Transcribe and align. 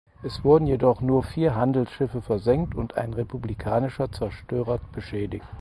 Es 0.23 0.43
wurden 0.43 0.65
jedoch 0.65 0.99
nur 0.99 1.21
vier 1.21 1.53
Handelsschiffe 1.53 2.23
versenkt 2.23 2.73
und 2.73 2.97
ein 2.97 3.13
republikanischer 3.13 4.11
Zerstörer 4.11 4.79
beschädigt. 4.93 5.45